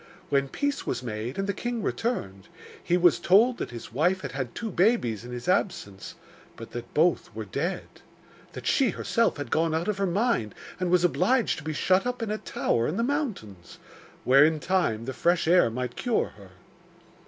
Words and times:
When 0.29 0.47
peace 0.49 0.87
was 0.87 1.03
made, 1.03 1.37
and 1.37 1.45
the 1.47 1.53
king 1.53 1.83
returned, 1.83 2.47
he 2.83 2.97
was 2.97 3.19
told 3.19 3.59
that 3.59 3.69
his 3.69 3.93
wife 3.93 4.21
had 4.21 4.31
had 4.31 4.55
two 4.55 4.71
babies 4.71 5.23
in 5.23 5.31
his 5.31 5.47
absence, 5.47 6.15
but 6.55 6.71
that 6.71 6.91
both 6.95 7.29
were 7.35 7.45
dead; 7.45 7.83
that 8.53 8.65
she 8.65 8.89
herself 8.89 9.37
had 9.37 9.51
gone 9.51 9.75
out 9.75 9.87
of 9.87 9.99
her 9.99 10.07
mind 10.07 10.55
and 10.79 10.89
was 10.89 11.03
obliged 11.03 11.59
to 11.59 11.63
be 11.63 11.71
shut 11.73 12.07
up 12.07 12.23
in 12.23 12.31
a 12.31 12.39
tower 12.39 12.87
in 12.87 12.97
the 12.97 13.03
mountains, 13.03 13.77
where, 14.23 14.43
in 14.43 14.59
time, 14.59 15.05
the 15.05 15.13
fresh 15.13 15.47
air 15.47 15.69
might 15.69 15.95
cure 15.95 16.29
her. 16.29 16.49